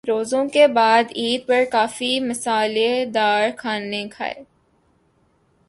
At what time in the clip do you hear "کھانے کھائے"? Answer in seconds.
3.57-4.43